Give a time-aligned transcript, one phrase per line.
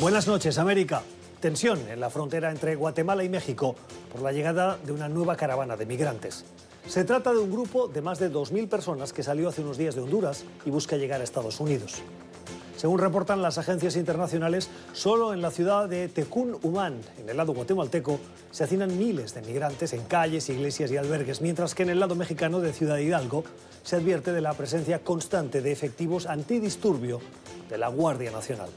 [0.00, 1.02] Buenas noches, América.
[1.40, 3.76] Tensión en la frontera entre Guatemala y México
[4.10, 6.46] por la llegada de una nueva caravana de migrantes.
[6.88, 9.94] Se trata de un grupo de más de 2.000 personas que salió hace unos días
[9.94, 11.96] de Honduras y busca llegar a Estados Unidos.
[12.78, 17.52] Según reportan las agencias internacionales, solo en la ciudad de Tecún Humán, en el lado
[17.52, 18.18] guatemalteco,
[18.50, 22.14] se hacinan miles de migrantes en calles, iglesias y albergues, mientras que en el lado
[22.14, 23.44] mexicano de Ciudad Hidalgo
[23.82, 27.20] se advierte de la presencia constante de efectivos antidisturbio
[27.68, 28.70] de la Guardia Nacional.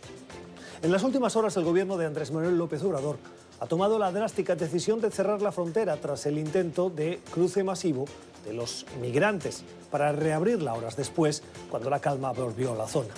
[0.83, 3.15] En las últimas horas el gobierno de Andrés Manuel López Obrador
[3.61, 8.03] ha tomado la drástica decisión de cerrar la frontera tras el intento de cruce masivo
[8.43, 11.41] de los migrantes para reabrirla horas después,
[11.71, 13.13] cuando la calma volvió a la zona.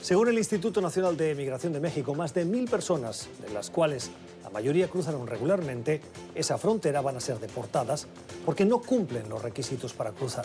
[0.00, 4.12] Según el Instituto Nacional de Migración de México, más de mil personas, de las cuales
[4.44, 6.00] la mayoría cruzaron regularmente,
[6.36, 8.06] esa frontera van a ser deportadas
[8.44, 10.44] porque no cumplen los requisitos para cruzar.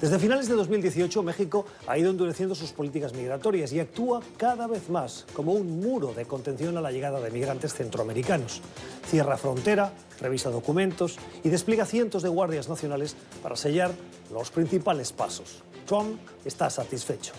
[0.00, 4.88] Desde finales de 2018, México ha ido endureciendo sus políticas migratorias y actúa cada vez
[4.90, 8.60] más como un muro de contención a la llegada de migrantes centroamericanos.
[9.08, 13.90] Cierra frontera, revisa documentos y despliega cientos de guardias nacionales para sellar
[14.32, 15.64] los principales pasos.
[15.84, 17.32] Trump está satisfecho.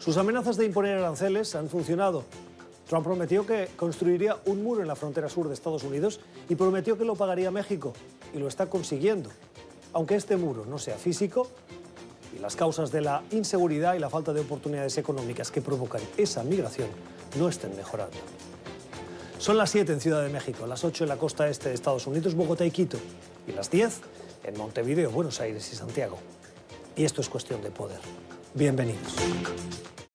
[0.00, 2.24] Sus amenazas de imponer aranceles han funcionado.
[2.88, 6.98] Trump prometió que construiría un muro en la frontera sur de Estados Unidos y prometió
[6.98, 7.92] que lo pagaría México.
[8.34, 9.30] Y lo está consiguiendo.
[9.92, 11.48] Aunque este muro no sea físico,
[12.34, 16.42] y las causas de la inseguridad y la falta de oportunidades económicas que provocan esa
[16.42, 16.88] migración
[17.38, 18.16] no estén mejorando.
[19.38, 22.06] Son las 7 en Ciudad de México, las 8 en la costa este de Estados
[22.06, 22.98] Unidos, Bogotá y Quito,
[23.46, 24.00] y las 10
[24.44, 26.18] en Montevideo, Buenos Aires y Santiago.
[26.94, 27.98] Y esto es cuestión de poder.
[28.54, 29.14] Bienvenidos.